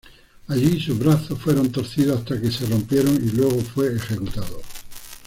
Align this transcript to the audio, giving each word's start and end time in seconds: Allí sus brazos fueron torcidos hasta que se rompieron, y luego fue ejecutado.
Allí 0.47 0.81
sus 0.81 0.97
brazos 0.97 1.37
fueron 1.37 1.71
torcidos 1.71 2.17
hasta 2.21 2.41
que 2.41 2.49
se 2.51 2.65
rompieron, 2.65 3.15
y 3.17 3.29
luego 3.37 3.61
fue 3.61 3.95
ejecutado. 3.95 4.59